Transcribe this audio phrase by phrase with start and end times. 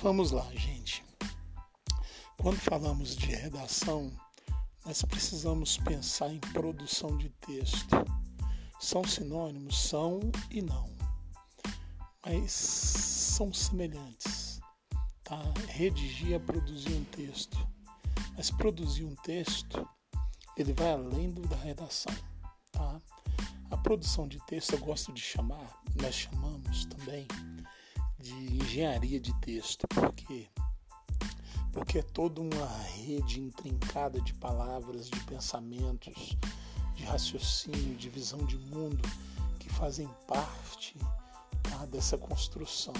[0.00, 1.04] Vamos lá, gente.
[2.40, 4.12] Quando falamos de redação,
[4.86, 7.96] nós precisamos pensar em produção de texto.
[8.78, 9.76] São sinônimos?
[9.76, 10.20] São
[10.52, 10.88] e não.
[12.24, 14.60] Mas são semelhantes.
[15.24, 15.42] Tá?
[15.66, 17.58] Redigir é produzir um texto.
[18.36, 19.84] Mas produzir um texto,
[20.56, 22.14] ele vai além do da redação.
[22.70, 23.02] Tá?
[23.68, 27.26] A produção de texto eu gosto de chamar, nós chamamos também
[28.18, 30.48] de engenharia de texto, porque
[31.72, 36.36] porque é toda uma rede intrincada de palavras, de pensamentos,
[36.96, 39.08] de raciocínio, de visão de mundo
[39.60, 40.96] que fazem parte
[41.62, 42.94] tá, dessa construção.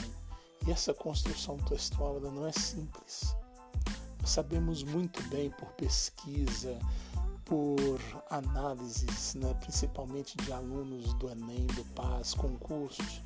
[0.66, 3.34] E essa construção textual não é simples.
[4.20, 6.78] Nós sabemos muito bem por pesquisa,
[7.44, 7.78] por
[8.30, 13.22] análises, né, principalmente de alunos do Enem, do PAS, concursos,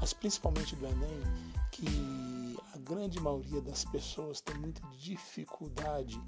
[0.00, 1.22] mas principalmente do Enem,
[1.70, 6.20] que a grande maioria das pessoas tem muita dificuldade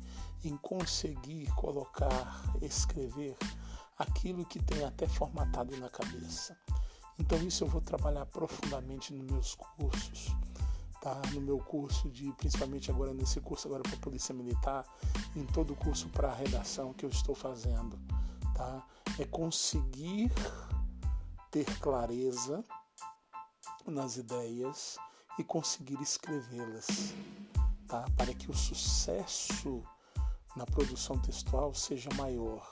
[0.44, 3.36] em conseguir colocar, escrever
[3.98, 6.56] aquilo que tem até formatado na cabeça.
[7.18, 10.34] Então isso eu vou trabalhar profundamente nos meus cursos,
[11.00, 11.20] tá?
[11.32, 14.84] No meu curso de, principalmente agora nesse curso agora para Polícia Militar,
[15.34, 17.98] em todo o curso para redação que eu estou fazendo,
[18.54, 18.86] tá?
[19.18, 20.30] É conseguir
[21.50, 22.62] ter clareza
[23.90, 24.96] nas ideias
[25.38, 27.14] e conseguir escrevê-las,
[27.86, 28.04] tá?
[28.16, 29.82] para que o sucesso
[30.56, 32.66] na produção textual seja maior.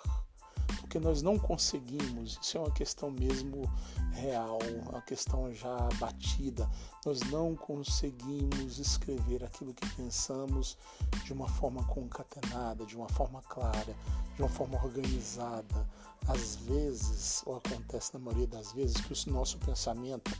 [0.80, 3.70] Porque nós não conseguimos, isso é uma questão mesmo
[4.12, 6.68] real, uma questão já batida,
[7.04, 10.78] nós não conseguimos escrever aquilo que pensamos
[11.24, 13.94] de uma forma concatenada, de uma forma clara,
[14.36, 15.86] de uma forma organizada.
[16.26, 20.32] Às vezes, ou acontece na maioria das vezes, que o nosso pensamento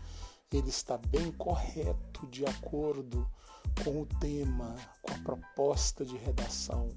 [0.53, 3.29] ele está bem correto de acordo
[3.83, 6.89] com o tema, com a proposta de redação.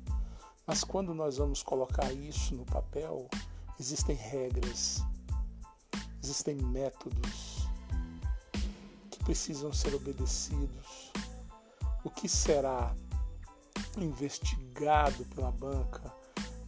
[0.66, 3.28] Mas quando nós vamos colocar isso no papel,
[3.80, 5.02] existem regras,
[6.22, 7.68] existem métodos
[9.10, 11.12] que precisam ser obedecidos.
[12.04, 12.94] O que será
[13.98, 16.14] investigado pela banca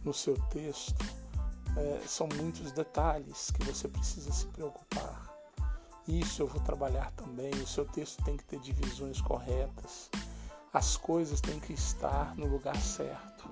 [0.04, 1.04] no seu texto
[1.76, 5.29] é, são muitos detalhes que você precisa se preocupar.
[6.10, 7.50] Isso eu vou trabalhar também.
[7.52, 10.10] O seu texto tem que ter divisões corretas.
[10.72, 13.48] As coisas têm que estar no lugar certo,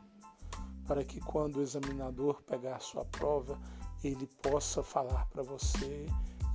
[0.84, 3.56] para que quando o examinador pegar a sua prova,
[4.02, 6.06] ele possa falar para você,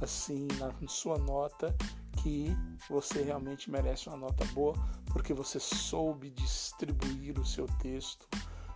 [0.02, 1.74] assim, na sua nota,
[2.22, 2.54] que
[2.90, 4.74] você realmente merece uma nota boa,
[5.06, 8.28] porque você soube distribuir o seu texto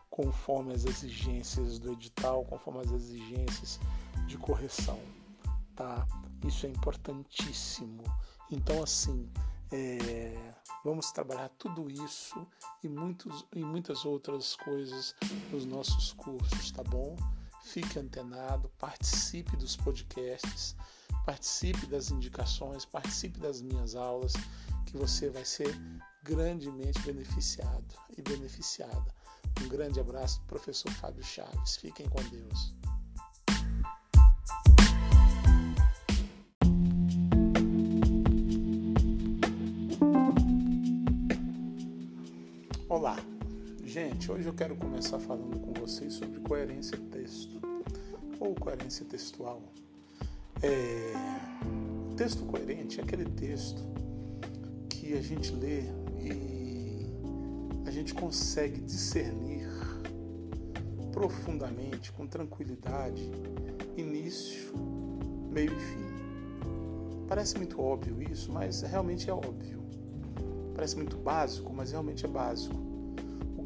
[0.09, 3.79] conforme as exigências do edital, conforme as exigências
[4.25, 4.99] de correção,
[5.75, 6.07] tá?
[6.45, 8.03] Isso é importantíssimo.
[8.51, 9.29] Então, assim,
[9.71, 10.53] é,
[10.83, 12.47] vamos trabalhar tudo isso
[12.83, 15.15] e, muitos, e muitas outras coisas
[15.51, 17.15] nos nossos cursos, tá bom?
[17.63, 20.75] Fique antenado, participe dos podcasts,
[21.25, 24.33] participe das indicações, participe das minhas aulas,
[24.85, 25.77] que você vai ser
[26.23, 29.13] grandemente beneficiado e beneficiada.
[29.61, 31.77] Um grande abraço professor Fábio Chaves.
[31.77, 32.73] Fiquem com Deus.
[42.97, 43.15] Olá,
[43.83, 44.31] gente.
[44.31, 47.61] Hoje eu quero começar falando com vocês sobre coerência texto
[48.39, 49.61] ou coerência textual.
[50.63, 51.13] É...
[52.15, 53.83] Texto coerente é aquele texto
[54.89, 55.83] que a gente lê
[56.19, 57.05] e
[57.85, 59.69] a gente consegue discernir
[61.11, 63.29] profundamente, com tranquilidade,
[63.95, 64.73] início,
[65.51, 67.27] meio e fim.
[67.27, 69.83] Parece muito óbvio isso, mas realmente é óbvio.
[70.73, 72.86] Parece muito básico, mas realmente é básico.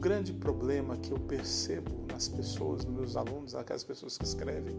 [0.02, 4.76] Grande problema que eu percebo nas pessoas, nos meus alunos, aquelas pessoas que escrevem,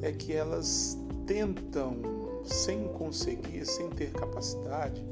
[0.00, 0.96] é que elas
[1.26, 2.00] tentam,
[2.42, 5.04] sem conseguir, sem ter capacidade,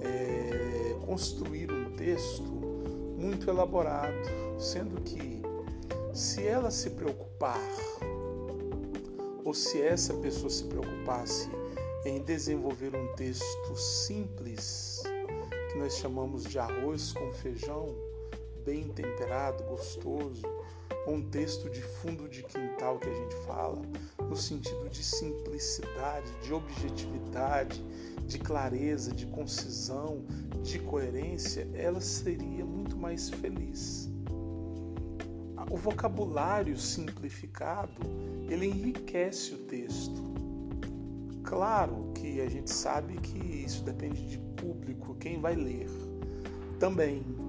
[0.00, 4.28] é, construir um texto muito elaborado,
[4.58, 5.40] sendo que
[6.12, 7.60] se ela se preocupar,
[9.44, 11.48] ou se essa pessoa se preocupasse
[12.04, 15.04] em desenvolver um texto simples,
[15.70, 17.94] que nós chamamos de arroz com feijão,
[18.64, 20.42] bem temperado, gostoso,
[21.06, 23.82] um texto de fundo de quintal que a gente fala,
[24.20, 27.84] no sentido de simplicidade, de objetividade,
[28.26, 30.24] de clareza, de concisão,
[30.62, 34.08] de coerência, ela seria muito mais feliz.
[35.70, 38.02] O vocabulário simplificado,
[38.48, 40.32] ele enriquece o texto.
[41.42, 45.88] Claro que a gente sabe que isso depende de público, quem vai ler.
[46.78, 47.41] também.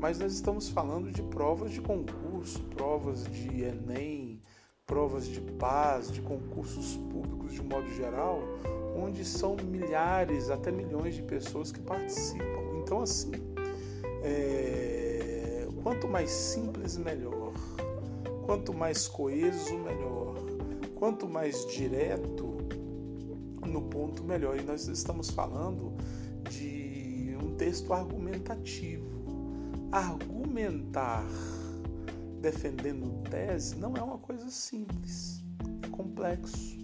[0.00, 4.40] Mas nós estamos falando de provas de concurso, provas de Enem,
[4.86, 8.40] provas de paz, de concursos públicos de modo geral,
[8.96, 12.80] onde são milhares, até milhões de pessoas que participam.
[12.82, 13.30] Então, assim,
[14.22, 15.68] é...
[15.82, 17.52] quanto mais simples, melhor.
[18.46, 20.34] Quanto mais coeso, melhor.
[20.94, 22.56] Quanto mais direto
[23.66, 24.58] no ponto, melhor.
[24.58, 25.92] E nós estamos falando
[26.48, 29.19] de um texto argumentativo.
[29.92, 31.26] Argumentar
[32.40, 35.42] defendendo tese não é uma coisa simples,
[35.82, 36.78] é complexo.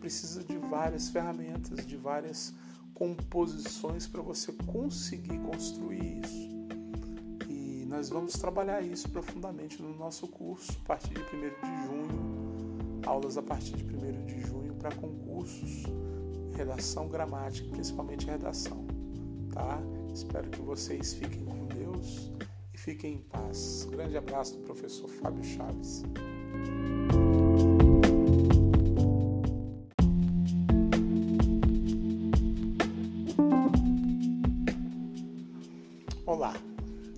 [0.00, 2.52] Precisa de várias ferramentas, de várias
[2.94, 6.50] composições para você conseguir construir isso.
[7.48, 13.00] E nós vamos trabalhar isso profundamente no nosso curso a partir de 1 de junho,
[13.06, 15.84] aulas a partir de 1 de junho para concursos,
[16.56, 18.84] redação, gramática, principalmente redação,
[19.52, 19.80] tá?
[20.14, 22.30] Espero que vocês fiquem com Deus
[22.74, 23.86] e fiquem em paz.
[23.90, 26.02] Grande abraço do professor Fábio Chaves.
[36.26, 36.54] Olá,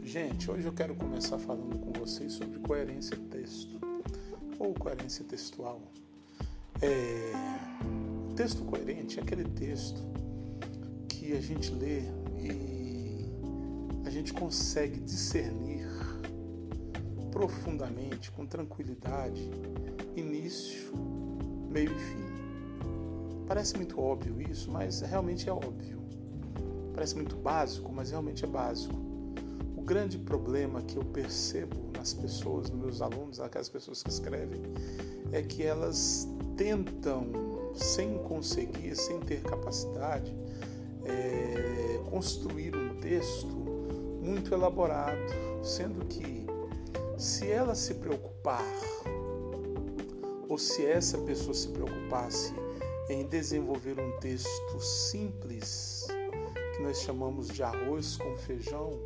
[0.05, 0.50] gente.
[0.50, 3.81] Hoje eu quero começar falando com vocês sobre coerência texto
[4.59, 5.81] ou coerência textual.
[6.81, 7.33] É...
[8.37, 10.00] Texto coerente é aquele texto
[11.09, 12.00] que a gente lê
[12.39, 12.81] e
[14.04, 15.87] a gente consegue discernir
[17.31, 19.50] profundamente, com tranquilidade,
[20.14, 20.93] início,
[21.70, 22.32] meio e fim.
[23.46, 26.00] Parece muito óbvio isso, mas realmente é óbvio.
[26.94, 28.94] Parece muito básico, mas realmente é básico.
[29.76, 34.60] O grande problema que eu percebo nas pessoas, nos meus alunos, aquelas pessoas que escrevem,
[35.32, 37.26] é que elas tentam,
[37.75, 40.34] sem conseguir, sem ter capacidade,
[41.05, 43.62] é, construir um texto
[44.52, 45.32] muito elaborado,
[45.62, 46.44] sendo que
[47.16, 48.62] se ela se preocupar,
[50.49, 52.52] ou se essa pessoa se preocupasse
[53.08, 56.06] em desenvolver um texto simples,
[56.76, 59.00] que nós chamamos de arroz com feijão,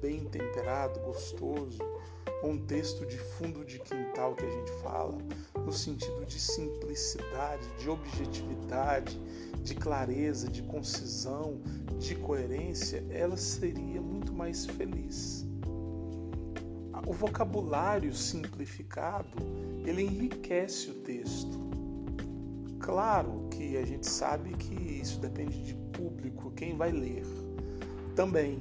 [0.00, 1.78] bem temperado, gostoso,
[2.42, 5.16] ou um texto de fundo de quintal que a gente fala,
[5.64, 9.18] no sentido de simplicidade, de objetividade,
[9.64, 11.58] de clareza, de concisão,
[11.98, 15.46] de coerência, ela seria muito mais feliz.
[17.06, 19.38] O vocabulário simplificado,
[19.84, 21.64] ele enriquece o texto.
[22.78, 27.24] Claro que a gente sabe que isso depende de público, quem vai ler
[28.14, 28.60] também.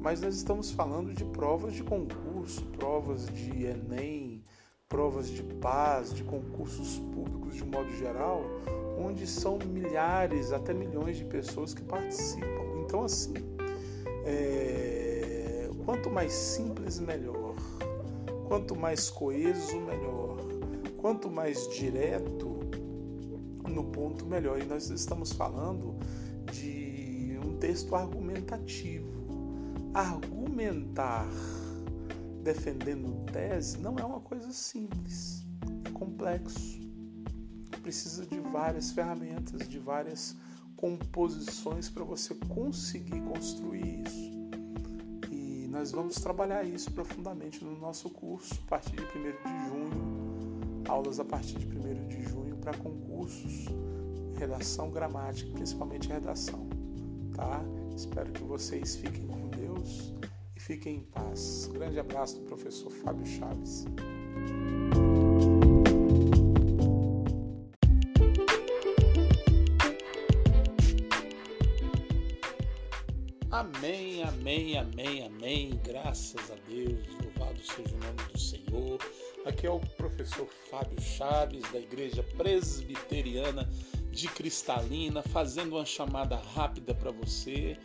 [0.00, 4.44] Mas nós estamos falando de provas de concurso, provas de Enem,
[4.88, 8.42] provas de paz, de concursos públicos de modo geral,
[8.98, 12.82] onde são milhares, até milhões de pessoas que participam.
[12.84, 13.34] Então, assim,
[14.24, 15.70] é...
[15.84, 17.54] quanto mais simples, melhor.
[18.46, 20.38] Quanto mais coeso, melhor.
[20.96, 22.58] Quanto mais direto
[23.68, 24.60] no ponto, melhor.
[24.60, 25.94] E nós estamos falando
[26.52, 29.08] de um texto argumentativo.
[29.94, 31.28] Argumentar
[32.42, 35.46] defendendo tese não é uma coisa simples,
[35.84, 36.87] é complexo.
[37.88, 40.36] Precisa de várias ferramentas, de várias
[40.76, 44.30] composições para você conseguir construir isso.
[45.32, 50.84] E nós vamos trabalhar isso profundamente no nosso curso a partir de 1 de junho,
[50.86, 53.64] aulas a partir de 1 de junho para concursos,
[54.36, 56.68] redação, gramática, principalmente redação,
[57.34, 57.64] tá?
[57.96, 60.12] Espero que vocês fiquem com Deus
[60.54, 61.70] e fiquem em paz.
[61.72, 63.86] Grande abraço do professor Fábio Chaves.
[73.50, 75.80] Amém, amém, amém, amém.
[75.82, 78.98] Graças a Deus, louvado seja o nome do Senhor.
[79.46, 83.66] Aqui é o professor Fábio Chaves, da Igreja Presbiteriana
[84.10, 87.78] de Cristalina, fazendo uma chamada rápida para você.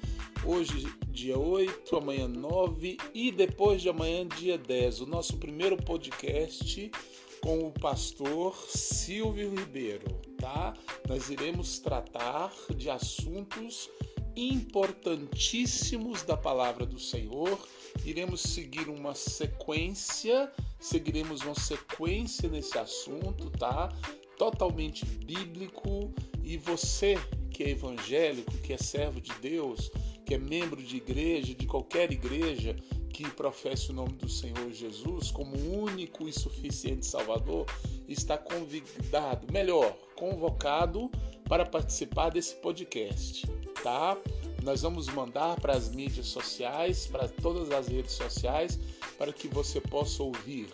[0.45, 6.91] Hoje, dia 8, amanhã 9 e depois de amanhã, dia 10, o nosso primeiro podcast
[7.39, 10.73] com o pastor Silvio Ribeiro, tá?
[11.07, 13.89] Nós iremos tratar de assuntos
[14.35, 17.59] importantíssimos da palavra do Senhor.
[18.05, 23.89] Iremos seguir uma sequência, seguiremos uma sequência nesse assunto, tá?
[24.37, 26.13] Totalmente bíblico.
[26.43, 27.17] E você
[27.51, 29.91] que é evangélico, que é servo de Deus,
[30.25, 32.75] que é membro de igreja, de qualquer igreja
[33.09, 37.67] que professe o nome do Senhor Jesus como único e suficiente Salvador,
[38.09, 41.11] está convidado, melhor, convocado
[41.47, 43.45] para participar desse podcast,
[43.83, 44.17] tá?
[44.63, 48.79] Nós vamos mandar para as mídias sociais, para todas as redes sociais,
[49.17, 50.69] para que você possa ouvir.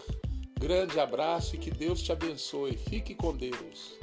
[0.60, 2.78] Grande abraço e que Deus te abençoe.
[2.78, 3.98] Fique com Deus.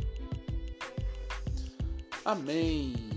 [2.24, 3.15] Amém.